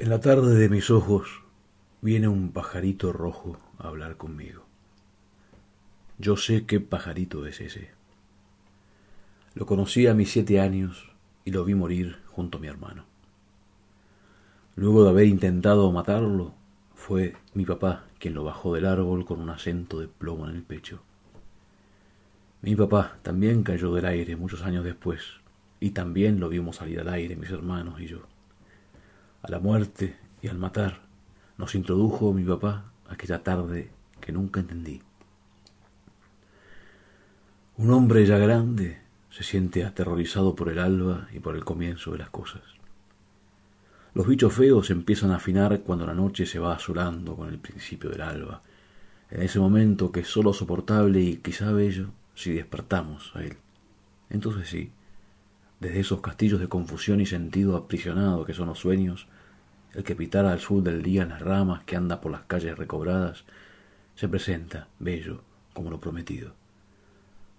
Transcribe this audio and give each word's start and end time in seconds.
En 0.00 0.10
la 0.10 0.20
tarde 0.20 0.54
de 0.54 0.68
mis 0.68 0.90
ojos 0.90 1.42
viene 2.02 2.28
un 2.28 2.52
pajarito 2.52 3.12
rojo 3.12 3.58
a 3.78 3.88
hablar 3.88 4.16
conmigo. 4.16 4.62
Yo 6.18 6.36
sé 6.36 6.66
qué 6.66 6.78
pajarito 6.78 7.44
es 7.46 7.60
ese. 7.60 7.90
Lo 9.56 9.66
conocí 9.66 10.06
a 10.06 10.14
mis 10.14 10.30
siete 10.30 10.60
años 10.60 11.10
y 11.44 11.50
lo 11.50 11.64
vi 11.64 11.74
morir 11.74 12.18
junto 12.28 12.58
a 12.58 12.60
mi 12.60 12.68
hermano. 12.68 13.06
Luego 14.76 15.02
de 15.02 15.10
haber 15.10 15.26
intentado 15.26 15.90
matarlo, 15.90 16.54
fue 16.94 17.34
mi 17.54 17.64
papá 17.64 18.04
quien 18.20 18.34
lo 18.34 18.44
bajó 18.44 18.74
del 18.74 18.86
árbol 18.86 19.24
con 19.24 19.40
un 19.40 19.50
acento 19.50 19.98
de 19.98 20.06
plomo 20.06 20.48
en 20.48 20.54
el 20.54 20.62
pecho. 20.62 21.02
Mi 22.62 22.76
papá 22.76 23.18
también 23.22 23.64
cayó 23.64 23.92
del 23.92 24.06
aire 24.06 24.36
muchos 24.36 24.62
años 24.62 24.84
después, 24.84 25.24
y 25.80 25.90
también 25.90 26.38
lo 26.38 26.48
vimos 26.48 26.76
salir 26.76 27.00
al 27.00 27.08
aire 27.08 27.34
mis 27.34 27.50
hermanos 27.50 28.00
y 28.00 28.06
yo. 28.06 28.37
A 29.48 29.50
la 29.50 29.60
muerte 29.60 30.14
y 30.42 30.48
al 30.48 30.58
matar 30.58 31.00
nos 31.56 31.74
introdujo 31.74 32.34
mi 32.34 32.44
papá 32.44 32.92
aquella 33.08 33.42
tarde 33.42 33.88
que 34.20 34.30
nunca 34.30 34.60
entendí. 34.60 35.00
Un 37.78 37.90
hombre 37.90 38.26
ya 38.26 38.36
grande 38.36 38.98
se 39.30 39.44
siente 39.44 39.86
aterrorizado 39.86 40.54
por 40.54 40.68
el 40.68 40.78
alba 40.78 41.28
y 41.32 41.40
por 41.40 41.56
el 41.56 41.64
comienzo 41.64 42.12
de 42.12 42.18
las 42.18 42.28
cosas. 42.28 42.60
Los 44.12 44.26
bichos 44.26 44.52
feos 44.52 44.90
empiezan 44.90 45.30
a 45.30 45.36
afinar 45.36 45.80
cuando 45.80 46.04
la 46.04 46.12
noche 46.12 46.44
se 46.44 46.58
va 46.58 46.74
azulando 46.74 47.34
con 47.34 47.48
el 47.48 47.58
principio 47.58 48.10
del 48.10 48.20
alba, 48.20 48.60
en 49.30 49.40
ese 49.40 49.58
momento 49.58 50.12
que 50.12 50.20
es 50.20 50.28
sólo 50.28 50.52
soportable 50.52 51.22
y 51.22 51.36
quizá 51.38 51.72
bello 51.72 52.10
si 52.34 52.52
despertamos 52.52 53.32
a 53.34 53.44
él. 53.44 53.56
Entonces 54.28 54.68
sí, 54.68 54.92
desde 55.80 56.00
esos 56.00 56.20
castillos 56.20 56.60
de 56.60 56.68
confusión 56.68 57.22
y 57.22 57.24
sentido 57.24 57.76
aprisionado 57.76 58.44
que 58.44 58.52
son 58.52 58.66
los 58.66 58.78
sueños, 58.78 59.26
el 59.94 60.04
que 60.04 60.14
pitara 60.14 60.52
al 60.52 60.60
sur 60.60 60.82
del 60.82 61.02
día 61.02 61.22
en 61.22 61.30
las 61.30 61.40
ramas 61.40 61.84
que 61.84 61.96
anda 61.96 62.20
por 62.20 62.32
las 62.32 62.42
calles 62.42 62.76
recobradas, 62.76 63.44
se 64.14 64.28
presenta, 64.28 64.88
bello, 64.98 65.42
como 65.72 65.90
lo 65.90 66.00
prometido. 66.00 66.52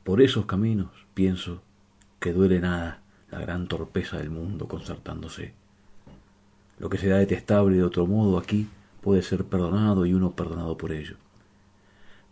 Por 0.03 0.21
esos 0.21 0.45
caminos, 0.45 0.89
pienso, 1.13 1.61
que 2.19 2.33
duele 2.33 2.59
nada 2.59 3.02
la 3.31 3.39
gran 3.39 3.67
torpeza 3.67 4.17
del 4.17 4.30
mundo 4.30 4.67
concertándose. 4.67 5.53
Lo 6.80 6.89
que 6.89 6.97
se 6.97 7.09
da 7.09 7.17
detestable 7.17 7.77
de 7.77 7.83
otro 7.83 8.08
modo 8.08 8.38
aquí 8.38 8.67
puede 9.02 9.21
ser 9.21 9.45
perdonado 9.45 10.05
y 10.05 10.14
uno 10.14 10.31
perdonado 10.31 10.77
por 10.77 10.91
ello. 10.91 11.16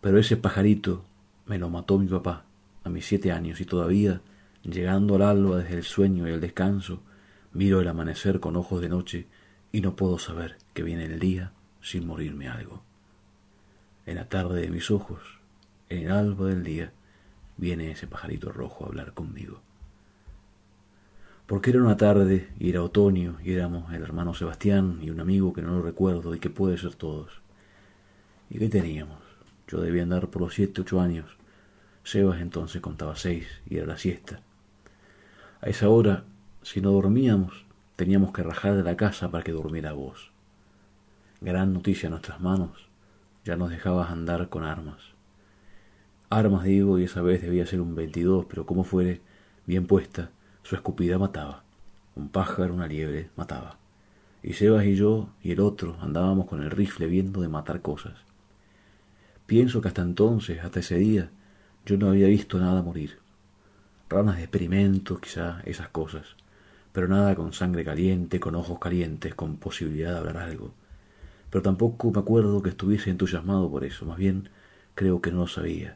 Pero 0.01 0.19
ese 0.19 0.37
pajarito 0.37 1.03
me 1.45 1.57
lo 1.57 1.69
mató 1.69 1.97
mi 1.97 2.07
papá 2.07 2.45
a 2.83 2.89
mis 2.89 3.05
siete 3.05 3.31
años 3.31 3.61
y 3.61 3.65
todavía, 3.65 4.21
llegando 4.63 5.15
al 5.15 5.21
alba 5.21 5.57
desde 5.57 5.75
el 5.75 5.83
sueño 5.83 6.27
y 6.27 6.31
el 6.31 6.41
descanso, 6.41 7.01
miro 7.53 7.81
el 7.81 7.87
amanecer 7.87 8.39
con 8.39 8.55
ojos 8.55 8.81
de 8.81 8.89
noche 8.89 9.27
y 9.71 9.81
no 9.81 9.95
puedo 9.95 10.19
saber 10.19 10.57
que 10.73 10.83
viene 10.83 11.05
el 11.05 11.19
día 11.19 11.51
sin 11.81 12.07
morirme 12.07 12.47
algo. 12.47 12.83
En 14.05 14.15
la 14.15 14.29
tarde 14.29 14.61
de 14.61 14.69
mis 14.69 14.91
ojos, 14.91 15.39
en 15.89 16.05
el 16.05 16.11
alba 16.11 16.47
del 16.47 16.63
día, 16.63 16.91
viene 17.57 17.91
ese 17.91 18.07
pajarito 18.07 18.51
rojo 18.51 18.85
a 18.85 18.87
hablar 18.87 19.13
conmigo 19.13 19.61
porque 21.47 21.69
era 21.69 21.81
una 21.81 21.95
tarde 21.95 22.49
y 22.59 22.69
era 22.69 22.83
otoño 22.83 23.37
y 23.41 23.53
éramos 23.53 23.91
el 23.93 24.03
hermano 24.03 24.33
Sebastián 24.33 24.99
y 25.01 25.09
un 25.09 25.21
amigo 25.21 25.53
que 25.53 25.61
no 25.61 25.71
lo 25.71 25.81
recuerdo 25.81 26.35
y 26.35 26.39
que 26.39 26.49
puede 26.49 26.77
ser 26.77 26.95
todos. 26.95 27.41
¿Y 28.49 28.59
qué 28.59 28.67
teníamos? 28.67 29.19
Yo 29.67 29.79
debía 29.79 30.03
andar 30.03 30.27
por 30.27 30.41
los 30.41 30.53
siete, 30.53 30.81
ocho 30.81 30.99
años. 30.99 31.37
Sebas 32.03 32.41
entonces 32.41 32.81
contaba 32.81 33.15
seis 33.15 33.47
y 33.65 33.77
era 33.77 33.87
la 33.87 33.97
siesta. 33.97 34.41
A 35.61 35.69
esa 35.69 35.87
hora, 35.87 36.25
si 36.63 36.81
no 36.81 36.91
dormíamos, 36.91 37.65
teníamos 37.97 38.31
que 38.31 38.43
rajar 38.43 38.75
de 38.75 38.83
la 38.83 38.95
casa 38.95 39.29
para 39.31 39.43
que 39.43 39.51
durmiera 39.51 39.91
vos. 39.91 40.31
Gran 41.41 41.73
noticia 41.73 42.07
en 42.07 42.11
nuestras 42.11 42.39
manos, 42.39 42.87
ya 43.43 43.57
nos 43.57 43.71
dejabas 43.71 44.11
andar 44.11 44.49
con 44.49 44.63
armas. 44.63 45.17
Armas 46.29 46.63
digo, 46.63 46.99
y 46.99 47.03
esa 47.03 47.21
vez 47.21 47.41
debía 47.41 47.65
ser 47.65 47.81
un 47.81 47.95
veintidós, 47.95 48.45
pero 48.45 48.65
como 48.65 48.83
fuere, 48.83 49.21
bien 49.65 49.87
puesta, 49.87 50.29
su 50.61 50.75
escupida 50.75 51.17
mataba. 51.17 51.63
Un 52.15 52.29
pájaro, 52.29 52.73
una 52.73 52.87
liebre, 52.87 53.31
mataba. 53.35 53.77
Y 54.43 54.53
Sebas 54.53 54.85
y 54.85 54.95
yo 54.95 55.29
y 55.41 55.51
el 55.51 55.59
otro 55.59 55.97
andábamos 55.99 56.45
con 56.45 56.61
el 56.61 56.69
rifle 56.69 57.07
viendo 57.07 57.41
de 57.41 57.47
matar 57.47 57.81
cosas. 57.81 58.13
Pienso 59.47 59.81
que 59.81 59.87
hasta 59.87 60.03
entonces, 60.03 60.63
hasta 60.63 60.81
ese 60.81 60.97
día, 60.97 61.31
yo 61.85 61.97
no 61.97 62.09
había 62.09 62.27
visto 62.27 62.59
nada 62.59 62.83
morir. 62.83 63.17
Ranas 64.07 64.35
de 64.35 64.43
experimento, 64.43 65.19
quizá, 65.19 65.61
esas 65.65 65.89
cosas. 65.89 66.35
Pero 66.97 67.09
nada 67.09 67.35
con 67.35 67.53
sangre 67.53 67.85
caliente, 67.85 68.39
con 68.39 68.55
ojos 68.55 68.79
calientes, 68.79 69.35
con 69.35 69.57
posibilidad 69.57 70.13
de 70.13 70.17
hablar 70.17 70.37
algo. 70.37 70.71
Pero 71.51 71.61
tampoco 71.61 72.09
me 72.09 72.17
acuerdo 72.17 72.63
que 72.63 72.69
estuviese 72.69 73.11
entusiasmado 73.11 73.69
por 73.69 73.83
eso, 73.83 74.03
más 74.07 74.17
bien 74.17 74.49
creo 74.95 75.21
que 75.21 75.31
no 75.31 75.41
lo 75.41 75.47
sabía. 75.47 75.95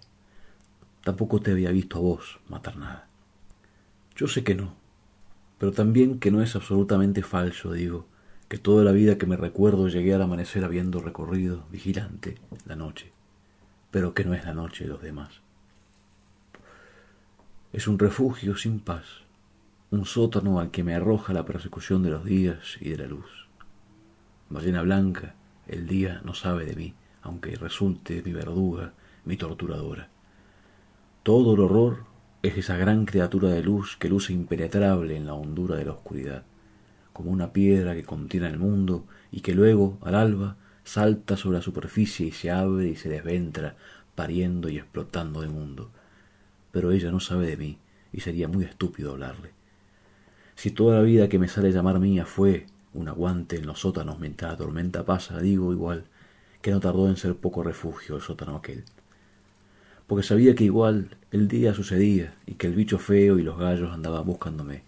Tampoco 1.04 1.42
te 1.42 1.50
había 1.50 1.72
visto 1.72 1.98
a 1.98 2.02
vos 2.02 2.40
matar 2.48 2.78
nada. 2.78 3.08
Yo 4.16 4.28
sé 4.28 4.44
que 4.44 4.54
no, 4.54 4.76
pero 5.58 5.72
también 5.72 6.20
que 6.20 6.30
no 6.30 6.44
es 6.44 6.56
absolutamente 6.56 7.24
falso, 7.24 7.74
digo, 7.74 8.06
que 8.48 8.60
toda 8.60 8.84
la 8.84 8.92
vida 8.92 9.18
que 9.18 9.26
me 9.26 9.38
recuerdo 9.38 9.88
llegué 9.88 10.14
al 10.14 10.22
amanecer 10.22 10.64
habiendo 10.64 11.00
recorrido, 11.00 11.64
vigilante, 11.72 12.38
la 12.68 12.76
noche, 12.76 13.12
pero 13.90 14.14
que 14.14 14.24
no 14.24 14.36
es 14.36 14.46
la 14.46 14.54
noche 14.54 14.84
de 14.84 14.92
los 14.92 15.02
demás. 15.02 15.42
Es 17.74 17.88
un 17.88 17.98
refugio 17.98 18.56
sin 18.56 18.80
paz, 18.80 19.24
un 19.92 20.06
sótano 20.06 20.62
al 20.62 20.72
que 20.72 20.86
me 20.86 20.96
arroja 20.96 21.34
la 21.34 21.44
persecución 21.44 22.02
de 22.02 22.12
los 22.12 22.24
días 22.24 22.78
y 22.80 22.92
de 22.92 22.98
la 22.98 23.08
luz. 23.08 23.50
Ballena 24.50 24.82
blanca, 24.84 25.36
el 25.68 25.86
día 25.86 26.22
no 26.24 26.34
sabe 26.34 26.66
de 26.66 26.78
mí, 26.78 26.94
aunque 27.22 27.58
resulte 27.58 28.22
mi 28.24 28.32
verduga, 28.32 28.94
mi 29.26 29.36
torturadora. 29.36 30.08
Todo 31.24 31.56
el 31.56 31.60
horror 31.60 32.06
es 32.42 32.58
esa 32.58 32.78
gran 32.78 33.06
criatura 33.06 33.50
de 33.50 33.62
luz 33.64 33.98
que 33.98 34.08
luce 34.08 34.32
impenetrable 34.32 35.18
en 35.18 35.26
la 35.26 35.34
hondura 35.34 35.76
de 35.76 35.84
la 35.84 35.92
oscuridad, 35.92 36.46
como 37.12 37.30
una 37.30 37.52
piedra 37.52 37.94
que 37.94 38.06
contiene 38.06 38.48
el 38.48 38.60
mundo 38.60 39.04
y 39.30 39.42
que 39.42 39.54
luego, 39.54 39.98
al 40.04 40.16
alba, 40.16 40.56
salta 40.86 41.36
sobre 41.36 41.58
la 41.58 41.64
superficie 41.64 42.28
y 42.28 42.32
se 42.32 42.50
abre 42.50 42.88
y 42.88 42.96
se 42.96 43.10
desventra, 43.10 43.76
pariendo 44.16 44.70
y 44.70 44.78
explotando 44.78 45.42
de 45.42 45.50
mundo. 45.50 45.92
Pero 46.72 46.94
ella 46.94 47.12
no 47.12 47.20
sabe 47.20 47.48
de 47.48 47.58
mí 47.58 47.78
y 48.14 48.22
sería 48.22 48.48
muy 48.48 48.64
estúpido 48.64 49.12
hablarle. 49.12 49.61
Si 50.62 50.70
toda 50.70 50.98
la 50.98 51.02
vida 51.02 51.28
que 51.28 51.40
me 51.40 51.48
sale 51.48 51.72
llamar 51.72 51.98
mía 51.98 52.28
fue 52.28 52.68
un 52.94 53.08
aguante 53.08 53.56
en 53.56 53.66
los 53.66 53.80
sótanos 53.80 54.20
mientras 54.20 54.52
la 54.52 54.58
tormenta 54.60 55.04
pasa, 55.04 55.42
digo 55.42 55.74
igual 55.74 56.04
que 56.62 56.70
no 56.70 56.80
tardó 56.80 57.10
en 57.10 57.18
ser 57.18 57.36
poco 57.36 57.64
refugio 57.64 58.18
el 58.18 58.22
sótano 58.22 58.58
aquel 58.58 58.84
porque 60.06 60.22
sabía 60.22 60.54
que 60.54 60.66
igual 60.66 61.18
el 61.32 61.48
día 61.48 61.74
sucedía 61.74 62.36
y 62.46 62.54
que 62.54 62.68
el 62.68 62.76
bicho 62.76 63.00
feo 63.00 63.40
y 63.40 63.42
los 63.42 63.58
gallos 63.58 63.92
andaban 63.92 64.24
buscándome. 64.24 64.84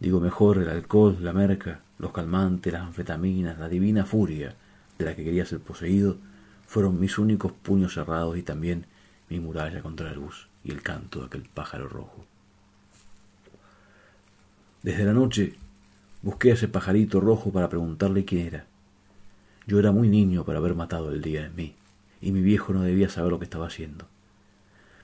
Digo 0.00 0.20
mejor 0.20 0.56
el 0.56 0.70
alcohol, 0.70 1.18
la 1.20 1.34
merca, 1.34 1.80
los 1.98 2.12
calmantes, 2.12 2.72
las 2.72 2.80
anfetaminas, 2.80 3.58
la 3.58 3.68
divina 3.68 4.06
furia 4.06 4.54
de 4.96 5.04
la 5.04 5.14
que 5.14 5.22
quería 5.22 5.44
ser 5.44 5.58
poseído, 5.58 6.16
fueron 6.66 6.98
mis 6.98 7.18
únicos 7.18 7.52
puños 7.52 7.92
cerrados 7.92 8.38
y 8.38 8.42
también 8.42 8.86
mi 9.28 9.38
muralla 9.38 9.82
contra 9.82 10.06
la 10.06 10.14
luz 10.14 10.48
y 10.64 10.70
el 10.70 10.80
canto 10.80 11.20
de 11.20 11.26
aquel 11.26 11.42
pájaro 11.42 11.88
rojo. 11.88 12.24
Desde 14.88 15.04
la 15.04 15.12
noche 15.12 15.52
busqué 16.22 16.50
a 16.50 16.54
ese 16.54 16.66
pajarito 16.66 17.20
rojo 17.20 17.52
para 17.52 17.68
preguntarle 17.68 18.24
quién 18.24 18.46
era. 18.46 18.64
Yo 19.66 19.78
era 19.78 19.92
muy 19.92 20.08
niño 20.08 20.46
para 20.46 20.60
haber 20.60 20.74
matado 20.74 21.12
el 21.12 21.20
día 21.20 21.44
en 21.44 21.54
mí, 21.54 21.74
y 22.22 22.32
mi 22.32 22.40
viejo 22.40 22.72
no 22.72 22.80
debía 22.80 23.10
saber 23.10 23.30
lo 23.30 23.38
que 23.38 23.44
estaba 23.44 23.66
haciendo 23.66 24.06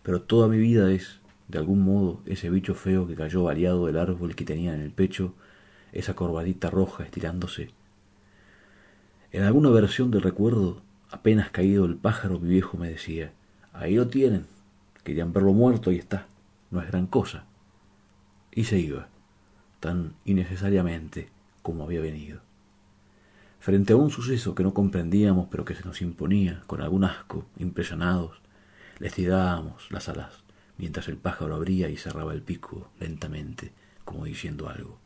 pero 0.05 0.21
toda 0.21 0.49
mi 0.49 0.59
vida 0.59 0.93
es, 0.93 1.19
de 1.49 1.59
algún 1.59 1.83
modo, 1.83 2.21
ese 2.27 2.51
bicho 2.51 2.75
feo 2.75 3.09
que 3.09 3.15
cayó 3.17 3.43
variado 3.43 3.87
del 3.87 3.99
árbol 3.99 4.37
que 4.37 4.45
tenía 4.45 4.75
en 4.75 4.83
el 4.83 4.91
pecho, 4.91 5.33
esa 5.93 6.15
corvadita 6.15 6.71
roja 6.71 7.05
estirándose. 7.05 7.71
En 9.33 9.43
alguna 9.43 9.71
versión 9.71 10.11
del 10.11 10.21
recuerdo, 10.21 10.83
apenas 11.11 11.51
caído 11.51 11.87
el 11.87 11.97
pájaro, 11.97 12.39
mi 12.39 12.51
viejo 12.51 12.77
me 12.77 12.91
decía, 12.91 13.33
ahí 13.73 13.97
lo 13.97 14.09
tienen, 14.09 14.45
querían 15.05 15.33
verlo 15.33 15.55
muerto 15.55 15.91
y 15.91 15.97
está, 15.97 16.27
no 16.71 16.83
es 16.83 16.89
gran 16.89 17.07
cosa. 17.07 17.47
Y 18.53 18.65
se 18.65 18.79
iba, 18.79 19.09
tan 19.85 20.15
innecesariamente 20.25 21.29
como 21.61 21.85
había 21.85 22.01
venido. 22.01 22.41
Frente 23.61 23.93
a 23.93 23.97
un 23.97 24.11
suceso 24.11 24.55
que 24.55 24.63
no 24.63 24.73
comprendíamos 24.73 25.49
pero 25.51 25.67
que 25.67 25.75
se 25.75 25.85
nos 25.85 26.01
imponía, 26.01 26.63
con 26.67 26.81
algún 26.81 27.05
asco, 27.05 27.45
impresionados, 27.59 28.41
les 28.99 29.13
tirábamos 29.13 29.91
las 29.91 30.09
alas, 30.09 30.43
mientras 30.79 31.09
el 31.09 31.19
pájaro 31.19 31.55
abría 31.55 31.91
y 31.91 31.99
cerraba 31.99 32.33
el 32.33 32.41
pico 32.41 32.89
lentamente, 32.99 33.73
como 34.07 34.25
diciendo 34.25 34.71
algo. 34.71 34.97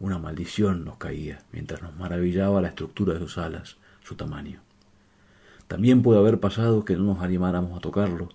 Una 0.00 0.18
maldición 0.18 0.84
nos 0.84 0.98
caía, 0.98 1.42
mientras 1.50 1.80
nos 1.80 1.96
maravillaba 1.96 2.60
la 2.60 2.68
estructura 2.68 3.14
de 3.14 3.20
sus 3.20 3.38
alas, 3.38 3.78
su 4.04 4.16
tamaño. 4.16 4.60
También 5.66 6.02
puede 6.02 6.18
haber 6.18 6.40
pasado 6.40 6.84
que 6.84 6.94
no 6.94 7.04
nos 7.04 7.22
animáramos 7.22 7.74
a 7.74 7.80
tocarlo, 7.80 8.28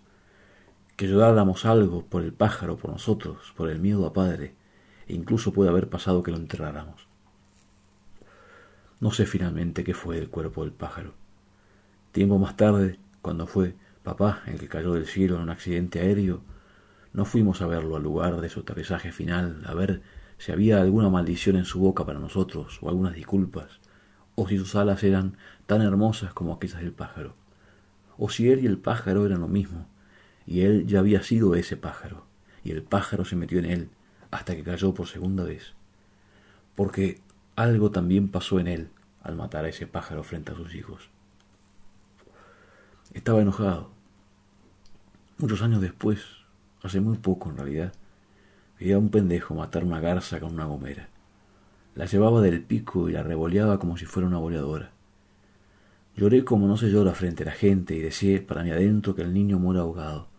que 0.96 1.08
lloráramos 1.08 1.64
algo 1.66 2.04
por 2.06 2.24
el 2.24 2.34
pájaro, 2.34 2.76
por 2.76 2.90
nosotros, 2.90 3.54
por 3.56 3.70
el 3.70 3.78
miedo 3.80 4.08
a 4.08 4.14
padre, 4.14 4.56
e 5.08 5.14
incluso 5.14 5.54
puede 5.54 5.70
haber 5.70 5.90
pasado 5.90 6.24
que 6.24 6.32
lo 6.32 6.38
enterráramos. 6.38 7.08
No 9.00 9.12
sé 9.12 9.26
finalmente 9.26 9.84
qué 9.84 9.94
fue 9.94 10.16
del 10.16 10.30
cuerpo 10.30 10.64
del 10.64 10.72
pájaro. 10.72 11.14
Tiempo 12.12 12.40
más 12.40 12.56
tarde, 12.56 13.00
cuando 13.22 13.48
fue 13.48 13.76
papá 14.04 14.44
el 14.48 14.60
que 14.60 14.68
cayó 14.68 14.94
del 14.94 15.08
cielo 15.08 15.36
en 15.36 15.42
un 15.42 15.50
accidente 15.50 16.00
aéreo, 16.00 16.42
no 17.12 17.26
fuimos 17.26 17.62
a 17.62 17.68
verlo 17.68 17.96
al 17.96 18.04
lugar 18.04 18.40
de 18.40 18.50
su 18.50 18.62
aterrizaje 18.62 19.12
final, 19.12 19.62
a 19.66 19.74
ver 19.74 20.02
si 20.38 20.52
había 20.52 20.82
alguna 20.82 21.10
maldición 21.10 21.56
en 21.56 21.66
su 21.66 21.80
boca 21.80 22.06
para 22.06 22.20
nosotros, 22.20 22.80
o 22.82 22.90
algunas 22.90 23.14
disculpas, 23.14 23.80
o 24.36 24.48
si 24.48 24.58
sus 24.58 24.76
alas 24.76 25.04
eran 25.04 25.38
tan 25.66 25.82
hermosas 25.82 26.34
como 26.34 26.54
aquellas 26.54 26.82
del 26.82 26.92
pájaro, 26.92 27.36
o 28.18 28.30
si 28.30 28.50
él 28.50 28.64
y 28.64 28.68
el 28.68 28.78
pájaro 28.78 29.26
eran 29.26 29.42
lo 29.42 29.48
mismo, 29.48 29.88
y 30.46 30.62
él 30.62 30.88
ya 30.88 31.00
había 31.00 31.24
sido 31.24 31.56
ese 31.56 31.78
pájaro, 31.78 32.26
y 32.64 32.72
el 32.72 32.84
pájaro 32.84 33.26
se 33.26 33.36
metió 33.36 33.60
en 33.60 33.66
él 33.66 33.90
hasta 34.34 34.56
que 34.56 34.64
cayó 34.64 34.94
por 34.94 35.08
segunda 35.08 35.44
vez, 35.44 35.74
porque 36.76 37.22
algo 37.56 37.92
también 37.92 38.30
pasó 38.30 38.60
en 38.60 38.68
él 38.68 38.90
al 39.22 39.36
matar 39.36 39.66
a 39.66 39.70
ese 39.70 39.86
pájaro 39.86 40.24
frente 40.24 40.52
a 40.52 40.56
sus 40.56 40.74
hijos. 40.74 41.10
Estaba 43.14 43.42
enojado. 43.42 43.92
Muchos 45.38 45.62
años 45.62 45.82
después, 45.82 46.22
hace 46.82 47.00
muy 47.00 47.18
poco 47.18 47.50
en 47.50 47.58
realidad, 47.58 47.94
vi 48.80 48.92
a 48.92 48.98
un 48.98 49.10
pendejo 49.10 49.54
matar 49.54 49.84
una 49.84 50.00
garza 50.00 50.40
con 50.40 50.54
una 50.54 50.66
gomera. 50.66 51.10
La 51.96 52.06
llevaba 52.06 52.42
del 52.42 52.64
pico 52.64 53.10
y 53.10 53.14
la 53.14 53.22
revoleaba 53.22 53.78
como 53.78 53.98
si 53.98 54.06
fuera 54.06 54.28
una 54.28 54.40
boleadora. 54.40 54.92
Lloré 56.16 56.44
como 56.44 56.68
no 56.68 56.76
se 56.76 56.90
llora 56.90 57.14
frente 57.14 57.44
a 57.44 57.48
la 57.48 57.52
gente 57.52 57.96
y 57.96 58.00
deseé 58.00 58.42
para 58.42 58.64
mí 58.64 58.72
adentro 58.72 59.14
que 59.14 59.22
el 59.22 59.34
niño 59.34 59.60
muera 59.60 59.82
ahogado. 59.82 60.33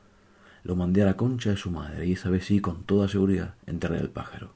Lo 0.64 0.76
mandé 0.76 1.02
a 1.02 1.06
la 1.06 1.16
concha 1.16 1.50
de 1.50 1.56
su 1.56 1.70
madre 1.70 2.06
y 2.06 2.12
esa 2.12 2.30
vez 2.30 2.46
sí, 2.46 2.60
con 2.60 2.84
toda 2.84 3.06
seguridad, 3.06 3.54
enterré 3.66 3.98
al 3.98 4.08
pájaro. 4.08 4.52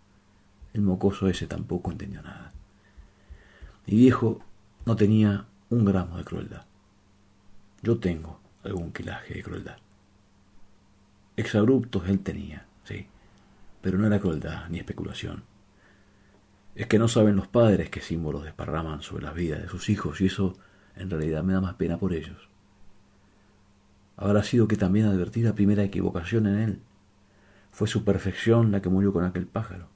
El 0.73 0.83
mocoso 0.83 1.29
ese 1.29 1.47
tampoco 1.47 1.91
entendió 1.93 2.23
nada. 2.23 2.53
Mi 3.87 3.97
viejo 3.97 4.41
no 4.87 4.97
tenía 4.97 5.45
un 5.69 5.85
gramo 5.85 6.17
de 6.17 6.25
crueldad. 6.25 6.65
Yo 7.83 7.99
tengo 7.99 8.41
algún 8.65 8.91
quilaje 8.93 9.35
de 9.35 9.43
crueldad. 9.43 9.77
Exabruptos 11.37 12.09
él 12.09 12.21
tenía, 12.21 12.67
sí, 12.85 13.07
pero 13.83 13.99
no 13.99 14.07
era 14.07 14.19
crueldad 14.19 14.69
ni 14.71 14.79
especulación. 14.79 15.45
Es 16.75 16.87
que 16.87 16.99
no 16.99 17.09
saben 17.09 17.37
los 17.37 17.49
padres 17.49 17.91
qué 17.91 18.01
símbolos 18.01 18.45
desparraman 18.45 19.03
sobre 19.03 19.25
las 19.25 19.35
vidas 19.35 19.61
de 19.61 19.69
sus 19.69 19.89
hijos 19.89 20.21
y 20.21 20.27
eso 20.27 20.57
en 20.97 21.11
realidad 21.11 21.43
me 21.43 21.53
da 21.53 21.61
más 21.61 21.75
pena 21.75 21.99
por 21.99 22.15
ellos. 22.15 22.48
Habrá 24.19 24.43
sido 24.43 24.67
que 24.67 24.77
también 24.77 25.07
advertí 25.07 25.43
la 25.43 25.55
primera 25.55 25.85
equivocación 25.85 26.47
en 26.49 26.59
él. 26.59 26.81
Fue 27.71 27.87
su 27.87 28.05
perfección 28.05 28.73
la 28.73 28.83
que 28.83 28.89
murió 28.89 29.13
con 29.13 29.25
aquel 29.25 29.47
pájaro. 29.47 29.87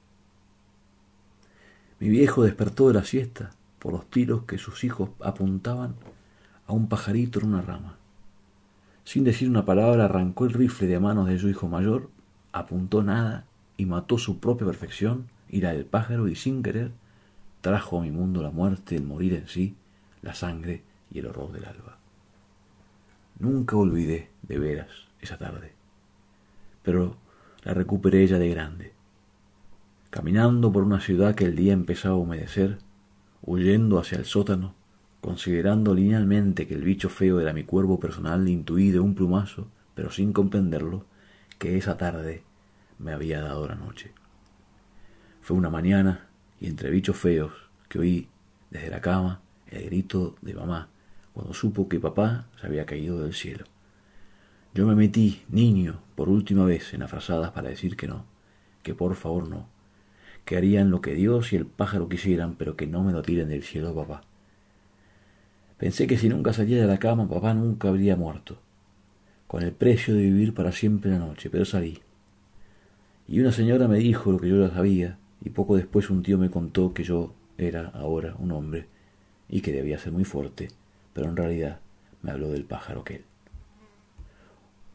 Mi 1.99 2.07
viejo 2.07 2.43
despertó 2.43 2.87
de 2.87 2.93
la 2.93 3.03
siesta 3.03 3.51
por 3.79 3.91
los 3.91 4.09
tiros 4.09 4.43
que 4.43 4.57
sus 4.57 4.85
hijos 4.85 5.09
apuntaban 5.19 5.95
a 6.67 6.73
un 6.73 6.87
pajarito 6.87 7.39
en 7.39 7.47
una 7.47 7.61
rama. 7.61 7.97
Sin 9.03 9.25
decir 9.25 9.49
una 9.49 9.65
palabra 9.65 10.05
arrancó 10.05 10.45
el 10.45 10.53
rifle 10.53 10.87
de 10.87 10.99
manos 11.01 11.27
de 11.27 11.37
su 11.37 11.49
hijo 11.49 11.67
mayor, 11.67 12.09
apuntó 12.53 13.03
nada 13.03 13.45
y 13.75 13.85
mató 13.85 14.17
su 14.17 14.39
propia 14.39 14.65
perfección 14.65 15.27
y 15.49 15.59
la 15.59 15.73
del 15.73 15.85
pájaro 15.85 16.29
y 16.29 16.35
sin 16.35 16.63
querer 16.63 16.91
trajo 17.59 17.99
a 17.99 18.03
mi 18.03 18.11
mundo 18.11 18.41
la 18.41 18.51
muerte, 18.51 18.95
el 18.95 19.03
morir 19.03 19.33
en 19.33 19.47
sí, 19.47 19.75
la 20.21 20.33
sangre 20.33 20.83
y 21.11 21.19
el 21.19 21.27
horror 21.27 21.51
del 21.51 21.65
alba. 21.65 22.02
Nunca 23.43 23.75
olvidé, 23.75 24.29
de 24.43 24.57
veras, 24.57 24.87
esa 25.19 25.37
tarde. 25.37 25.73
Pero 26.81 27.17
la 27.65 27.73
recuperé 27.73 28.23
ella 28.23 28.39
de 28.39 28.47
grande. 28.47 28.93
Caminando 30.11 30.71
por 30.71 30.83
una 30.83 31.01
ciudad 31.01 31.35
que 31.35 31.43
el 31.43 31.53
día 31.57 31.73
empezaba 31.73 32.15
a 32.15 32.19
humedecer, 32.19 32.77
huyendo 33.41 33.99
hacia 33.99 34.17
el 34.17 34.23
sótano, 34.23 34.75
considerando 35.19 35.93
linealmente 35.93 36.67
que 36.67 36.75
el 36.75 36.85
bicho 36.85 37.09
feo 37.09 37.41
era 37.41 37.51
mi 37.51 37.65
cuervo 37.65 37.99
personal 37.99 38.47
intuí 38.47 38.91
de 38.91 39.01
un 39.01 39.13
plumazo, 39.13 39.67
pero 39.93 40.09
sin 40.09 40.31
comprenderlo, 40.31 41.05
que 41.59 41.77
esa 41.77 41.97
tarde 41.97 42.43
me 42.97 43.11
había 43.11 43.41
dado 43.41 43.67
la 43.67 43.75
noche. 43.75 44.13
Fue 45.41 45.57
una 45.57 45.69
mañana, 45.69 46.29
y 46.61 46.67
entre 46.67 46.91
bichos 46.91 47.17
feos, 47.17 47.51
que 47.89 47.99
oí 47.99 48.29
desde 48.71 48.89
la 48.89 49.01
cama 49.01 49.41
el 49.67 49.83
grito 49.87 50.37
de 50.41 50.53
mamá, 50.53 50.92
cuando 51.33 51.53
supo 51.53 51.89
que 51.89 51.99
papá 51.99 52.47
se 52.59 52.67
había 52.67 52.85
caído 52.85 53.21
del 53.21 53.33
cielo. 53.33 53.65
Yo 54.73 54.87
me 54.87 54.95
metí, 54.95 55.43
niño, 55.49 55.99
por 56.15 56.29
última 56.29 56.65
vez 56.65 56.93
en 56.93 57.01
las 57.01 57.09
frazadas 57.09 57.51
para 57.51 57.69
decir 57.69 57.95
que 57.95 58.07
no, 58.07 58.25
que 58.81 58.95
por 58.95 59.15
favor 59.15 59.47
no, 59.47 59.67
que 60.45 60.57
harían 60.57 60.89
lo 60.89 61.01
que 61.01 61.13
Dios 61.13 61.53
y 61.53 61.55
el 61.55 61.65
pájaro 61.65 62.09
quisieran, 62.09 62.55
pero 62.55 62.75
que 62.75 62.87
no 62.87 63.03
me 63.03 63.11
lo 63.11 63.21
tiren 63.21 63.49
del 63.49 63.63
cielo, 63.63 63.93
papá. 63.93 64.23
Pensé 65.77 66.07
que 66.07 66.17
si 66.17 66.29
nunca 66.29 66.53
salía 66.53 66.81
de 66.81 66.87
la 66.87 66.99
cama, 66.99 67.27
papá 67.27 67.53
nunca 67.53 67.89
habría 67.89 68.15
muerto, 68.15 68.59
con 69.47 69.63
el 69.63 69.73
precio 69.73 70.15
de 70.15 70.21
vivir 70.21 70.53
para 70.53 70.71
siempre 70.71 71.11
la 71.11 71.19
noche, 71.19 71.49
pero 71.49 71.65
salí. 71.65 71.99
Y 73.27 73.39
una 73.39 73.51
señora 73.51 73.87
me 73.87 73.97
dijo 73.97 74.31
lo 74.31 74.39
que 74.39 74.49
yo 74.49 74.65
ya 74.65 74.73
sabía, 74.73 75.17
y 75.43 75.49
poco 75.49 75.75
después 75.75 76.09
un 76.09 76.23
tío 76.23 76.37
me 76.37 76.49
contó 76.49 76.93
que 76.93 77.03
yo 77.03 77.33
era 77.57 77.89
ahora 77.89 78.35
un 78.39 78.51
hombre, 78.51 78.87
y 79.49 79.61
que 79.61 79.71
debía 79.71 79.97
ser 79.97 80.13
muy 80.13 80.25
fuerte, 80.25 80.69
pero 81.13 81.29
en 81.29 81.37
realidad 81.37 81.79
me 82.21 82.31
habló 82.31 82.49
del 82.49 82.65
pájaro 82.65 83.01
aquel. 83.01 83.23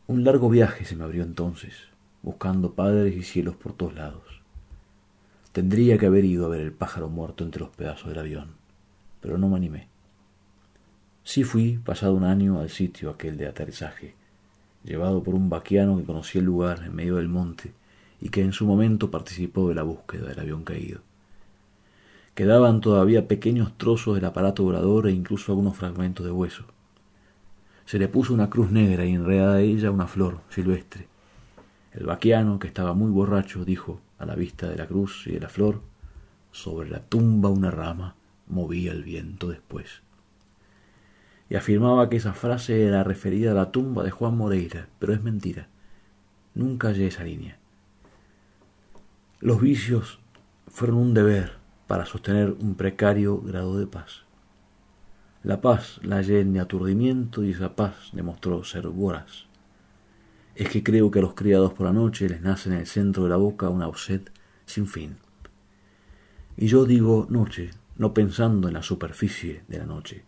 Un 0.06 0.24
largo 0.24 0.48
viaje 0.48 0.84
se 0.84 0.96
me 0.96 1.04
abrió 1.04 1.22
entonces, 1.22 1.74
buscando 2.22 2.74
padres 2.74 3.16
y 3.16 3.22
cielos 3.22 3.56
por 3.56 3.74
todos 3.74 3.94
lados. 3.94 4.42
Tendría 5.52 5.98
que 5.98 6.06
haber 6.06 6.24
ido 6.24 6.46
a 6.46 6.48
ver 6.48 6.60
el 6.60 6.72
pájaro 6.72 7.08
muerto 7.08 7.44
entre 7.44 7.60
los 7.60 7.70
pedazos 7.70 8.08
del 8.08 8.18
avión, 8.18 8.48
pero 9.20 9.38
no 9.38 9.48
me 9.48 9.56
animé. 9.56 9.88
Sí 11.24 11.44
fui, 11.44 11.78
pasado 11.78 12.14
un 12.14 12.24
año, 12.24 12.60
al 12.60 12.70
sitio 12.70 13.10
aquel 13.10 13.36
de 13.36 13.48
aterrizaje, 13.48 14.14
llevado 14.84 15.22
por 15.22 15.34
un 15.34 15.50
vaquiano 15.50 15.98
que 15.98 16.04
conocía 16.04 16.40
el 16.40 16.46
lugar 16.46 16.82
en 16.84 16.94
medio 16.94 17.16
del 17.16 17.28
monte 17.28 17.72
y 18.20 18.30
que 18.30 18.40
en 18.40 18.52
su 18.52 18.66
momento 18.66 19.10
participó 19.10 19.68
de 19.68 19.74
la 19.74 19.82
búsqueda 19.82 20.28
del 20.28 20.40
avión 20.40 20.64
caído. 20.64 21.00
Quedaban 22.38 22.81
todavía 22.81 23.26
pequeños 23.26 23.76
trozos 23.76 24.14
del 24.14 24.25
aparato 24.25 24.62
volador 24.62 25.08
e 25.08 25.11
incluso 25.11 25.50
algunos 25.50 25.76
fragmentos 25.76 26.25
de 26.25 26.31
hueso. 26.31 26.67
Se 27.85 27.99
le 27.99 28.06
puso 28.06 28.32
una 28.32 28.49
cruz 28.49 28.70
negra 28.70 29.05
y 29.05 29.12
enredada 29.12 29.56
a 29.56 29.61
ella 29.61 29.90
una 29.90 30.06
flor 30.06 30.38
silvestre. 30.49 31.08
El 31.90 32.07
vaquiano, 32.07 32.61
que 32.61 32.68
estaba 32.68 32.95
muy 32.95 33.11
borracho, 33.11 33.64
dijo, 33.64 34.00
a 34.21 34.25
la 34.25 34.37
vista 34.37 34.68
de 34.68 34.76
la 34.76 34.87
cruz 34.87 35.25
y 35.26 35.33
de 35.33 35.40
la 35.40 35.49
flor, 35.49 35.80
sobre 36.52 36.88
la 36.88 37.00
tumba 37.00 37.49
una 37.49 37.73
rama 37.73 38.14
movía 38.47 38.92
el 38.92 39.02
viento 39.02 39.49
después. 39.49 40.02
Y 41.50 41.57
afirmaba 41.57 42.09
que 42.09 42.18
esa 42.18 42.35
frase 42.35 42.87
era 42.87 43.02
referida 43.02 43.50
a 43.50 43.54
la 43.54 43.73
tumba 43.73 44.04
de 44.04 44.12
Juan 44.12 44.37
Moreira, 44.37 44.87
pero 45.00 45.12
es 45.12 45.25
mentira. 45.25 45.66
Nunca 46.54 46.87
hallé 46.87 47.09
esa 47.09 47.25
línea. 47.25 47.59
Los 49.40 49.61
vicios 49.61 50.21
fueron 50.68 50.99
un 50.99 51.14
deber, 51.14 51.57
para 51.88 52.07
sostener 52.07 52.54
un 52.61 52.76
precario 52.76 53.40
grado 53.40 53.78
de 53.78 53.88
paz. 53.88 54.25
La 55.42 55.61
paz 55.61 55.99
la 56.02 56.16
hallé 56.16 56.40
en 56.40 56.52
mi 56.52 56.59
aturdimiento 56.61 57.42
y 57.42 57.50
esa 57.50 57.75
paz 57.75 58.11
demostró 58.12 58.62
ser 58.62 58.87
voraz. 58.88 59.47
Es 60.54 60.68
que 60.68 60.83
creo 60.83 61.11
que 61.11 61.21
a 61.21 61.23
los 61.23 61.35
criados 61.35 61.73
por 61.73 61.87
la 61.87 61.92
noche 61.92 62.28
les 62.28 62.42
nace 62.42 62.68
en 62.68 62.76
el 62.76 62.87
centro 62.87 63.25
de 63.25 63.30
la 63.30 63.37
boca 63.37 63.71
una 63.71 63.90
sed 63.97 64.21
sin 64.66 64.87
fin. 64.87 65.16
Y 66.57 66.66
yo 66.66 66.85
digo 66.85 67.26
noche, 67.30 67.71
no 67.97 68.12
pensando 68.12 68.68
en 68.68 68.75
la 68.75 68.83
superficie 68.83 69.62
de 69.66 69.78
la 69.78 69.87
noche, 69.87 70.25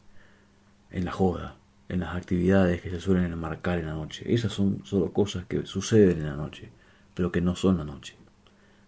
en 0.90 1.04
la 1.04 1.12
joda, 1.12 1.56
en 1.90 2.00
las 2.00 2.16
actividades 2.16 2.80
que 2.80 2.90
se 2.90 3.00
suelen 3.00 3.32
enmarcar 3.32 3.78
en 3.78 3.86
la 3.86 3.94
noche. 3.94 4.32
Esas 4.32 4.52
son 4.52 4.80
solo 4.84 5.12
cosas 5.12 5.44
que 5.44 5.66
suceden 5.66 6.20
en 6.20 6.26
la 6.26 6.36
noche, 6.36 6.70
pero 7.14 7.30
que 7.30 7.42
no 7.42 7.54
son 7.54 7.76
la 7.76 7.84
noche. 7.84 8.16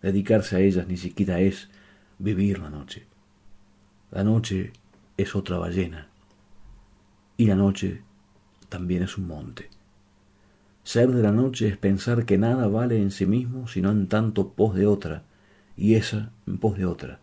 Dedicarse 0.00 0.57
a 0.57 0.61
ellas 0.61 0.87
ni 0.87 0.97
siquiera 0.97 1.41
es 1.41 1.69
vivir 2.23 2.61
la 2.61 2.71
noche. 2.71 3.07
La 4.12 4.23
noche 4.23 4.73
es 5.17 5.35
otra 5.35 5.59
ballena 5.59 6.09
y 7.37 7.47
la 7.47 7.57
noche 7.57 8.02
también 8.69 9.02
es 9.02 9.19
un 9.19 9.26
monte. 9.26 9.69
Ser 10.85 11.11
de 11.11 11.23
la 11.23 11.33
noche 11.33 11.69
es 11.69 11.76
pensar 11.76 12.25
que 12.25 12.38
nada 12.38 12.69
vale 12.69 13.00
en 13.00 13.11
sí 13.11 13.26
mismo 13.26 13.67
sino 13.67 13.91
en 13.91 14.07
tanto 14.07 14.50
pos 14.50 14.75
de 14.75 14.87
otra 14.87 15.25
y 15.76 15.95
esa 15.95 16.31
en 16.47 16.59
pos 16.59 16.79
de 16.79 16.87
otra. 16.87 17.19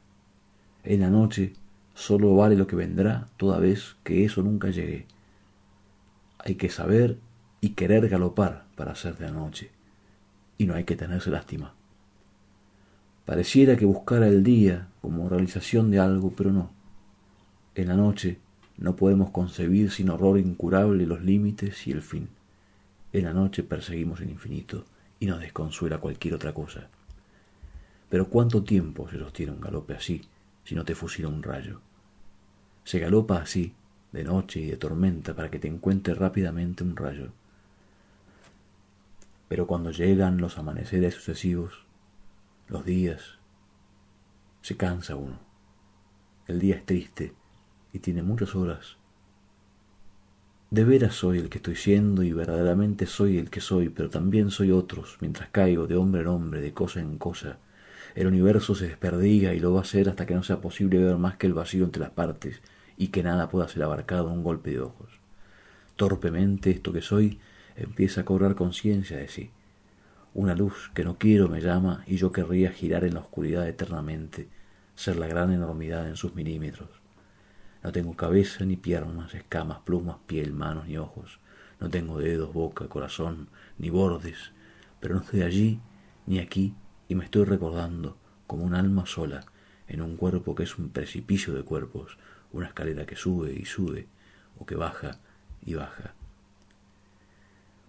En 0.83 1.01
la 1.01 1.09
noche 1.09 1.53
solo 1.93 2.35
vale 2.35 2.57
lo 2.57 2.67
que 2.67 2.75
vendrá 2.75 3.27
toda 3.37 3.59
vez 3.59 3.95
que 4.03 4.25
eso 4.25 4.43
nunca 4.43 4.69
llegue. 4.69 5.05
Hay 6.39 6.55
que 6.55 6.69
saber 6.69 7.17
y 7.61 7.69
querer 7.69 8.09
galopar 8.09 8.65
para 8.75 8.95
ser 8.95 9.17
de 9.17 9.25
la 9.25 9.31
noche 9.31 9.71
y 10.57 10.65
no 10.65 10.73
hay 10.73 10.83
que 10.83 10.97
tenerse 10.97 11.29
lástima. 11.29 11.78
Pareciera 13.29 13.77
que 13.77 13.85
buscara 13.85 14.27
el 14.27 14.43
día 14.43 14.87
como 15.03 15.29
realización 15.29 15.91
de 15.91 15.99
algo, 15.99 16.33
pero 16.35 16.51
no. 16.51 16.71
En 17.75 17.89
la 17.89 17.95
noche 17.95 18.39
no 18.79 18.95
podemos 18.95 19.29
concebir 19.29 19.91
sin 19.91 20.09
horror 20.09 20.39
incurable 20.39 21.05
los 21.05 21.21
límites 21.21 21.85
y 21.85 21.91
el 21.91 22.01
fin. 22.01 22.27
En 23.13 23.25
la 23.25 23.33
noche 23.33 23.61
perseguimos 23.61 24.19
el 24.21 24.31
infinito 24.31 24.83
y 25.19 25.27
nos 25.27 25.41
desconsuela 25.41 25.99
cualquier 25.99 26.33
otra 26.33 26.55
cosa. 26.55 26.87
Pero 28.09 28.29
¿cuánto 28.29 28.63
tiempo 28.63 29.07
se 29.07 29.19
sostiene 29.19 29.51
un 29.51 29.61
galope 29.61 29.93
así 29.93 30.23
si 30.63 30.73
no 30.73 30.83
te 30.83 30.95
fusila 30.95 31.27
un 31.27 31.43
rayo? 31.43 31.81
Se 32.83 32.97
galopa 32.97 33.43
así, 33.43 33.75
de 34.11 34.23
noche 34.23 34.59
y 34.59 34.65
de 34.65 34.77
tormenta, 34.77 35.35
para 35.35 35.51
que 35.51 35.59
te 35.59 35.67
encuentre 35.67 36.15
rápidamente 36.15 36.83
un 36.83 36.95
rayo. 36.95 37.27
Pero 39.47 39.67
cuando 39.67 39.91
llegan 39.91 40.37
los 40.37 40.57
amaneceres 40.57 41.13
sucesivos, 41.13 41.87
los 42.69 42.85
días, 42.85 43.39
se 44.61 44.77
cansa 44.77 45.15
uno. 45.15 45.39
El 46.47 46.59
día 46.59 46.75
es 46.75 46.85
triste 46.85 47.33
y 47.91 47.99
tiene 47.99 48.21
muchas 48.21 48.55
horas. 48.55 48.97
De 50.69 50.83
veras 50.83 51.15
soy 51.15 51.39
el 51.39 51.49
que 51.49 51.57
estoy 51.57 51.75
siendo 51.75 52.21
y 52.21 52.31
verdaderamente 52.31 53.07
soy 53.07 53.39
el 53.39 53.49
que 53.49 53.59
soy, 53.59 53.89
pero 53.89 54.11
también 54.11 54.51
soy 54.51 54.71
otros, 54.71 55.17
mientras 55.19 55.49
caigo 55.49 55.87
de 55.87 55.95
hombre 55.95 56.21
en 56.21 56.27
hombre, 56.27 56.61
de 56.61 56.71
cosa 56.71 56.99
en 56.99 57.17
cosa. 57.17 57.57
El 58.13 58.27
universo 58.27 58.75
se 58.75 58.87
desperdiga 58.87 59.55
y 59.55 59.59
lo 59.59 59.73
va 59.73 59.81
a 59.81 59.85
ser 59.85 60.07
hasta 60.07 60.27
que 60.27 60.35
no 60.35 60.43
sea 60.43 60.61
posible 60.61 60.99
ver 60.99 61.17
más 61.17 61.37
que 61.37 61.47
el 61.47 61.53
vacío 61.53 61.85
entre 61.85 62.01
las 62.01 62.11
partes 62.11 62.61
y 62.97 63.07
que 63.07 63.23
nada 63.23 63.49
pueda 63.49 63.67
ser 63.67 63.81
abarcado 63.81 64.29
a 64.29 64.33
un 64.33 64.43
golpe 64.43 64.69
de 64.69 64.81
ojos. 64.81 65.09
Torpemente 65.95 66.69
esto 66.69 66.93
que 66.93 67.01
soy 67.01 67.39
empieza 67.75 68.21
a 68.21 68.25
cobrar 68.25 68.53
conciencia 68.53 69.17
de 69.17 69.27
sí. 69.27 69.49
Una 70.33 70.53
luz 70.55 70.91
que 70.93 71.03
no 71.03 71.17
quiero 71.17 71.49
me 71.49 71.61
llama 71.61 72.03
y 72.05 72.17
yo 72.17 72.31
querría 72.31 72.71
girar 72.71 73.03
en 73.03 73.15
la 73.15 73.21
oscuridad 73.21 73.67
eternamente, 73.67 74.47
ser 74.95 75.15
la 75.15 75.27
gran 75.27 75.51
enormidad 75.51 76.07
en 76.07 76.15
sus 76.15 76.35
milímetros. 76.35 76.89
No 77.83 77.91
tengo 77.91 78.15
cabeza 78.15 78.65
ni 78.65 78.75
piernas, 78.75 79.33
escamas, 79.33 79.79
plumas, 79.79 80.17
piel, 80.27 80.53
manos 80.53 80.87
ni 80.87 80.97
ojos. 80.97 81.39
No 81.79 81.89
tengo 81.89 82.19
dedos, 82.19 82.53
boca, 82.53 82.87
corazón, 82.87 83.47
ni 83.77 83.89
bordes, 83.89 84.51
pero 84.99 85.15
no 85.15 85.21
estoy 85.21 85.41
allí 85.41 85.79
ni 86.27 86.39
aquí 86.39 86.75
y 87.07 87.15
me 87.15 87.23
estoy 87.23 87.45
recordando 87.45 88.17
como 88.45 88.65
un 88.65 88.75
alma 88.75 89.05
sola 89.05 89.45
en 89.87 90.01
un 90.01 90.15
cuerpo 90.15 90.53
que 90.53 90.63
es 90.63 90.77
un 90.77 90.89
precipicio 90.89 91.53
de 91.53 91.63
cuerpos, 91.63 92.17
una 92.51 92.67
escalera 92.67 93.05
que 93.05 93.15
sube 93.15 93.53
y 93.53 93.65
sube 93.65 94.07
o 94.59 94.65
que 94.65 94.75
baja 94.75 95.19
y 95.65 95.73
baja. 95.73 96.13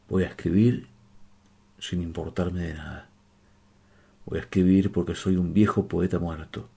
Voy 0.09 0.23
a 0.23 0.29
escribir 0.29 0.89
sin 1.81 2.03
importarme 2.03 2.63
de 2.63 2.75
nada. 2.75 3.09
Voy 4.27 4.39
a 4.39 4.43
escribir 4.43 4.93
porque 4.93 5.15
soy 5.15 5.37
un 5.37 5.53
viejo 5.53 5.89
poeta 5.89 6.19
muerto. 6.19 6.69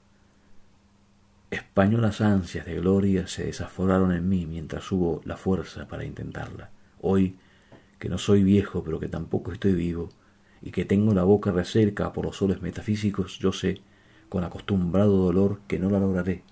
Españolas 1.51 2.21
ansias 2.21 2.65
de 2.65 2.75
gloria 2.75 3.27
se 3.27 3.45
desaforaron 3.45 4.11
en 4.11 4.27
mí 4.27 4.47
mientras 4.47 4.91
hubo 4.91 5.21
la 5.25 5.37
fuerza 5.37 5.87
para 5.87 6.03
intentarla. 6.03 6.71
Hoy, 7.01 7.35
que 7.99 8.09
no 8.09 8.17
soy 8.17 8.43
viejo 8.43 8.83
pero 8.83 8.99
que 8.99 9.07
tampoco 9.07 9.51
estoy 9.51 9.73
vivo, 9.73 10.09
y 10.63 10.71
que 10.71 10.85
tengo 10.85 11.13
la 11.13 11.25
boca 11.25 11.51
recerca 11.51 12.13
por 12.13 12.25
los 12.25 12.37
soles 12.37 12.61
metafísicos, 12.61 13.37
yo 13.37 13.51
sé, 13.51 13.81
con 14.29 14.45
acostumbrado 14.45 15.17
dolor, 15.17 15.59
que 15.67 15.77
no 15.77 15.89
la 15.89 15.99
lograré. 15.99 16.43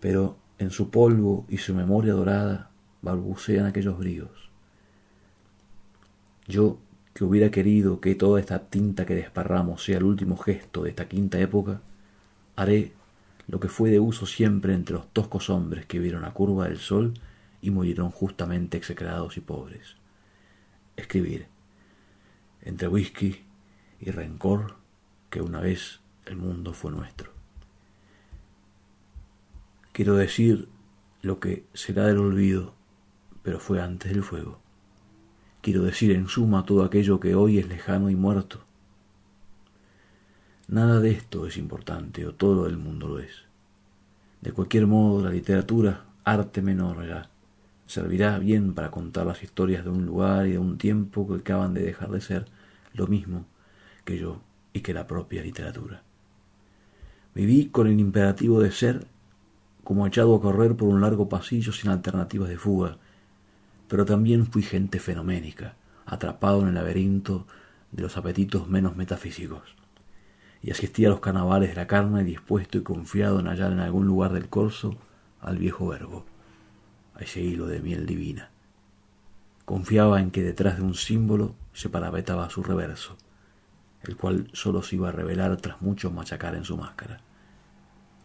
Pero 0.00 0.38
en 0.58 0.70
su 0.70 0.90
polvo 0.90 1.44
y 1.48 1.58
su 1.58 1.74
memoria 1.74 2.14
dorada 2.14 2.70
balbucean 3.02 3.66
aquellos 3.66 3.98
bríos. 3.98 4.50
Yo 6.48 6.78
que 7.14 7.24
hubiera 7.24 7.50
querido 7.50 8.00
que 8.00 8.16
toda 8.16 8.40
esta 8.40 8.68
tinta 8.68 9.06
que 9.06 9.14
desparramos 9.14 9.84
sea 9.84 9.98
el 9.98 10.04
último 10.04 10.36
gesto 10.36 10.82
de 10.82 10.90
esta 10.90 11.08
quinta 11.08 11.38
época, 11.38 11.80
haré 12.56 12.92
lo 13.46 13.60
que 13.60 13.68
fue 13.68 13.90
de 13.90 14.00
uso 14.00 14.26
siempre 14.26 14.74
entre 14.74 14.94
los 14.94 15.12
toscos 15.12 15.48
hombres 15.48 15.86
que 15.86 16.00
vieron 16.00 16.22
la 16.22 16.32
curva 16.32 16.66
del 16.66 16.78
sol 16.78 17.14
y 17.62 17.70
murieron 17.70 18.10
justamente 18.10 18.76
execrados 18.76 19.36
y 19.36 19.40
pobres. 19.40 19.96
Escribir, 20.96 21.46
entre 22.62 22.88
whisky 22.88 23.44
y 24.00 24.10
rencor, 24.10 24.74
que 25.30 25.40
una 25.40 25.60
vez 25.60 26.00
el 26.26 26.36
mundo 26.36 26.72
fue 26.72 26.90
nuestro. 26.90 27.32
Quiero 29.92 30.16
decir 30.16 30.68
lo 31.22 31.38
que 31.38 31.64
será 31.74 32.06
del 32.06 32.18
olvido, 32.18 32.74
pero 33.42 33.60
fue 33.60 33.80
antes 33.80 34.12
del 34.12 34.24
fuego. 34.24 34.63
Quiero 35.64 35.82
decir 35.82 36.10
en 36.10 36.28
suma 36.28 36.66
todo 36.66 36.84
aquello 36.84 37.18
que 37.18 37.34
hoy 37.34 37.58
es 37.58 37.66
lejano 37.66 38.10
y 38.10 38.14
muerto. 38.14 38.60
Nada 40.68 41.00
de 41.00 41.12
esto 41.12 41.46
es 41.46 41.56
importante, 41.56 42.26
o 42.26 42.34
todo 42.34 42.66
el 42.66 42.76
mundo 42.76 43.08
lo 43.08 43.18
es. 43.18 43.46
De 44.42 44.52
cualquier 44.52 44.86
modo, 44.86 45.24
la 45.24 45.30
literatura, 45.30 46.04
arte 46.22 46.60
menor 46.60 47.08
ya, 47.08 47.30
servirá 47.86 48.38
bien 48.38 48.74
para 48.74 48.90
contar 48.90 49.24
las 49.24 49.42
historias 49.42 49.84
de 49.84 49.90
un 49.90 50.04
lugar 50.04 50.46
y 50.46 50.50
de 50.50 50.58
un 50.58 50.76
tiempo 50.76 51.26
que 51.26 51.36
acaban 51.36 51.72
de 51.72 51.80
dejar 51.80 52.10
de 52.10 52.20
ser 52.20 52.44
lo 52.92 53.06
mismo 53.06 53.46
que 54.04 54.18
yo 54.18 54.42
y 54.74 54.80
que 54.80 54.92
la 54.92 55.06
propia 55.06 55.42
literatura. 55.42 56.02
Viví 57.34 57.70
con 57.70 57.86
el 57.86 57.98
imperativo 57.98 58.60
de 58.60 58.70
ser 58.70 59.06
como 59.82 60.06
echado 60.06 60.34
a 60.34 60.42
correr 60.42 60.76
por 60.76 60.90
un 60.90 61.00
largo 61.00 61.30
pasillo 61.30 61.72
sin 61.72 61.88
alternativas 61.88 62.50
de 62.50 62.58
fuga, 62.58 62.98
pero 63.94 64.06
también 64.06 64.46
fui 64.46 64.64
gente 64.64 64.98
fenoménica, 64.98 65.76
atrapado 66.04 66.62
en 66.62 66.66
el 66.66 66.74
laberinto 66.74 67.46
de 67.92 68.02
los 68.02 68.16
apetitos 68.16 68.66
menos 68.66 68.96
metafísicos. 68.96 69.76
Y 70.62 70.72
asistí 70.72 71.04
a 71.04 71.10
los 71.10 71.20
carnavales 71.20 71.68
de 71.68 71.76
la 71.76 71.86
carne 71.86 72.24
dispuesto 72.24 72.76
y 72.76 72.82
confiado 72.82 73.38
en 73.38 73.46
hallar 73.46 73.70
en 73.70 73.78
algún 73.78 74.04
lugar 74.04 74.32
del 74.32 74.48
corso 74.48 74.96
al 75.40 75.58
viejo 75.58 75.86
verbo, 75.86 76.26
a 77.14 77.20
ese 77.20 77.40
hilo 77.40 77.68
de 77.68 77.78
miel 77.78 78.04
divina. 78.04 78.50
Confiaba 79.64 80.20
en 80.20 80.32
que 80.32 80.42
detrás 80.42 80.78
de 80.78 80.82
un 80.82 80.94
símbolo 80.94 81.54
se 81.72 81.88
parapetaba 81.88 82.50
su 82.50 82.64
reverso, 82.64 83.16
el 84.02 84.16
cual 84.16 84.50
sólo 84.54 84.82
se 84.82 84.96
iba 84.96 85.10
a 85.10 85.12
revelar 85.12 85.56
tras 85.58 85.80
mucho 85.82 86.10
machacar 86.10 86.56
en 86.56 86.64
su 86.64 86.76
máscara. 86.76 87.20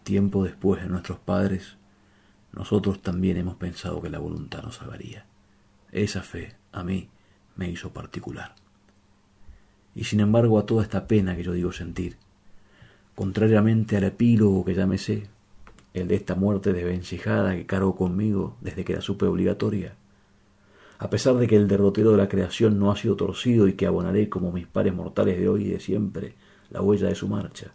Tiempo 0.03 0.45
después 0.45 0.81
de 0.81 0.89
nuestros 0.89 1.19
padres, 1.19 1.77
nosotros 2.53 3.03
también 3.03 3.37
hemos 3.37 3.57
pensado 3.57 4.01
que 4.01 4.09
la 4.09 4.17
voluntad 4.17 4.63
nos 4.63 4.77
salvaría. 4.77 5.27
Esa 5.91 6.21
fe, 6.21 6.55
a 6.71 6.83
mí, 6.83 7.09
me 7.55 7.69
hizo 7.69 7.91
particular. 7.91 8.53
Y 9.95 10.03
sin 10.03 10.19
embargo 10.19 10.59
a 10.59 10.65
toda 10.65 10.83
esta 10.83 11.07
pena 11.07 11.35
que 11.35 11.43
yo 11.43 11.51
digo 11.51 11.71
sentir, 11.71 12.17
contrariamente 13.15 13.97
al 13.97 14.03
epílogo 14.03 14.63
que 14.63 14.75
ya 14.75 14.85
me 14.85 14.99
sé, 14.99 15.27
el 15.95 16.07
de 16.07 16.15
esta 16.15 16.35
muerte 16.35 16.73
desvencijada 16.73 17.55
que 17.55 17.65
cargo 17.65 17.95
conmigo 17.95 18.55
desde 18.61 18.85
que 18.85 18.93
la 18.93 19.01
supe 19.01 19.25
obligatoria, 19.25 19.95
a 20.99 21.09
pesar 21.09 21.35
de 21.35 21.47
que 21.47 21.55
el 21.55 21.67
derrotero 21.67 22.11
de 22.11 22.17
la 22.17 22.29
creación 22.29 22.77
no 22.77 22.91
ha 22.91 22.95
sido 22.95 23.15
torcido 23.15 23.67
y 23.67 23.73
que 23.73 23.87
abonaré 23.87 24.29
como 24.29 24.51
mis 24.51 24.67
pares 24.67 24.93
mortales 24.93 25.39
de 25.39 25.49
hoy 25.49 25.65
y 25.65 25.69
de 25.71 25.79
siempre 25.79 26.35
la 26.69 26.81
huella 26.81 27.07
de 27.07 27.15
su 27.15 27.27
marcha, 27.27 27.73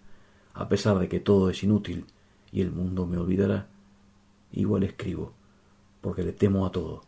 a 0.53 0.69
pesar 0.69 0.99
de 1.01 1.09
que 1.09 1.19
todo 1.19 1.51
es 1.51 1.65
inútil 1.65 2.07
y 2.53 2.61
el 2.61 2.71
mundo 2.71 3.07
me 3.07 3.19
olvidará, 3.19 3.67
igual 4.53 4.85
escribo, 4.85 5.33
porque 6.01 6.23
le 6.23 6.33
temo 6.33 6.65
a 6.65 6.71
todo 6.71 7.03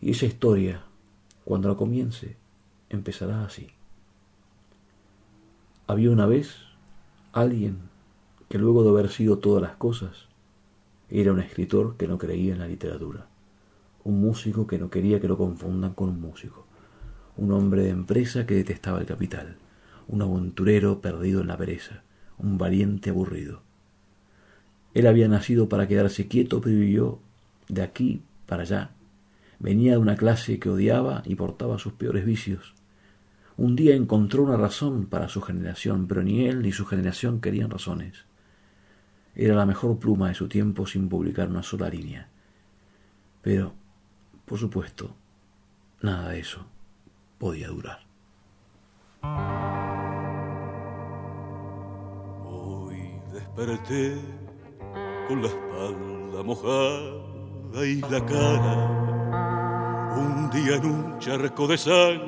y 0.00 0.10
esa 0.10 0.26
historia, 0.26 0.84
cuando 1.44 1.68
la 1.68 1.76
comience, 1.76 2.36
empezará 2.90 3.44
así. 3.44 3.68
Había 5.86 6.10
una 6.10 6.26
vez 6.26 6.56
alguien 7.32 7.78
que 8.48 8.58
luego 8.58 8.82
de 8.82 8.90
haber 8.90 9.08
sido 9.10 9.38
todas 9.38 9.62
las 9.62 9.76
cosas, 9.76 10.26
era 11.08 11.32
un 11.32 11.40
escritor 11.40 11.96
que 11.96 12.08
no 12.08 12.18
creía 12.18 12.52
en 12.52 12.58
la 12.58 12.68
literatura, 12.68 13.26
un 14.04 14.20
músico 14.20 14.66
que 14.66 14.78
no 14.78 14.90
quería 14.90 15.20
que 15.20 15.28
lo 15.28 15.36
confundan 15.36 15.94
con 15.94 16.08
un 16.08 16.20
músico, 16.20 16.66
un 17.36 17.52
hombre 17.52 17.82
de 17.82 17.90
empresa 17.90 18.46
que 18.46 18.54
detestaba 18.54 19.00
el 19.00 19.06
capital, 19.06 19.56
un 20.08 20.22
aventurero 20.22 21.00
perdido 21.00 21.40
en 21.40 21.48
la 21.48 21.56
pereza, 21.56 22.02
un 22.38 22.58
valiente 22.58 23.10
aburrido. 23.10 23.62
Él 24.94 25.06
había 25.06 25.28
nacido 25.28 25.68
para 25.68 25.86
quedarse 25.88 26.28
quieto, 26.28 26.60
pero 26.60 26.76
vivió 26.76 27.18
de 27.68 27.82
aquí 27.82 28.22
para 28.46 28.62
allá 28.62 28.90
Venía 29.58 29.92
de 29.92 29.98
una 29.98 30.16
clase 30.16 30.58
que 30.58 30.68
odiaba 30.68 31.22
y 31.24 31.34
portaba 31.34 31.78
sus 31.78 31.94
peores 31.94 32.24
vicios. 32.24 32.74
Un 33.56 33.74
día 33.74 33.94
encontró 33.94 34.42
una 34.42 34.56
razón 34.56 35.06
para 35.06 35.28
su 35.28 35.40
generación, 35.40 36.06
pero 36.06 36.22
ni 36.22 36.46
él 36.46 36.62
ni 36.62 36.72
su 36.72 36.84
generación 36.84 37.40
querían 37.40 37.70
razones. 37.70 38.26
Era 39.34 39.54
la 39.54 39.66
mejor 39.66 39.98
pluma 39.98 40.28
de 40.28 40.34
su 40.34 40.48
tiempo 40.48 40.86
sin 40.86 41.08
publicar 41.08 41.48
una 41.48 41.62
sola 41.62 41.88
línea. 41.88 42.28
Pero, 43.40 43.72
por 44.44 44.58
supuesto, 44.58 45.16
nada 46.02 46.30
de 46.30 46.40
eso 46.40 46.66
podía 47.38 47.68
durar. 47.68 48.00
Hoy 52.44 52.96
desperté 53.32 54.16
con 55.28 55.42
la 55.42 55.48
espalda 55.48 56.42
mojada 56.42 57.86
y 57.86 58.00
la 58.00 58.24
cara 58.24 59.05
un 60.16 60.50
día 60.50 60.76
en 60.76 60.86
un 60.86 61.18
charco 61.18 61.66
de 61.66 61.78
sangre 61.78 62.26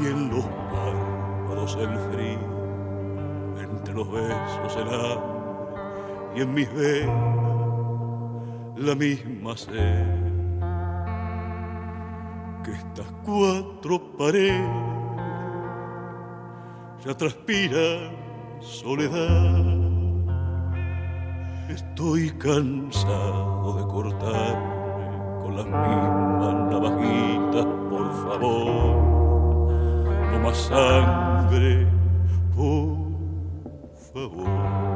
y 0.00 0.06
en 0.06 0.30
los 0.30 0.44
párpados 0.44 1.76
el 1.80 1.98
frío, 2.10 2.38
entre 3.58 3.94
los 3.94 4.10
besos 4.10 4.76
el 4.76 4.88
hambre 4.88 5.40
y 6.36 6.40
en 6.40 6.54
mis 6.54 6.74
venas 6.74 7.40
la 8.76 8.94
misma 8.94 9.56
sed. 9.56 10.20
Que 12.64 12.72
estas 12.72 13.06
cuatro 13.24 14.16
paredes 14.18 14.60
ya 17.04 17.16
transpiran 17.16 18.12
soledad 18.60 19.80
Estoy 21.70 22.30
cansado 22.32 23.76
de 23.76 23.86
cortarme 23.86 24.79
las 25.56 25.66
mismas 25.66 26.54
navajitas, 26.70 27.66
por 27.90 28.12
favor. 28.24 28.96
No 30.32 30.38
más 30.40 30.56
sangre, 30.56 31.86
por 32.54 32.96
favor. 34.12 34.89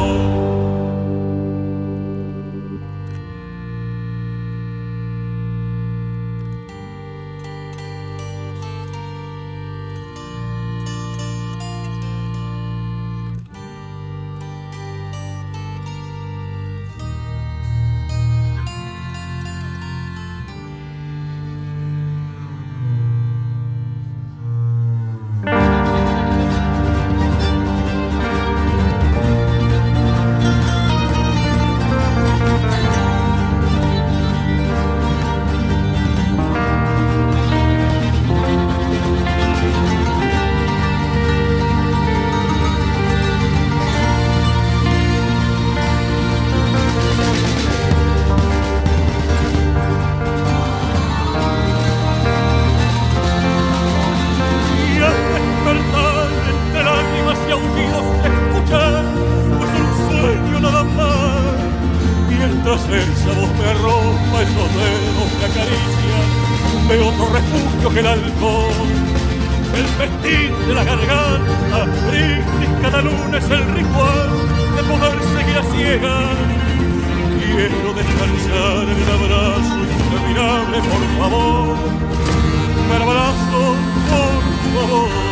el 82.97 83.03
abrazo, 83.03 83.77
por 84.11 84.83
favor. 84.83 85.28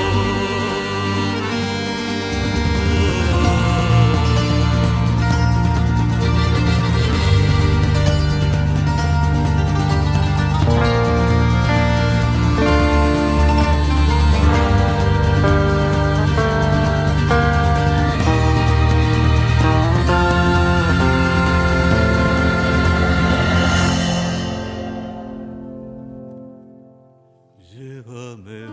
ever 28.08 28.36
made. 28.36 28.65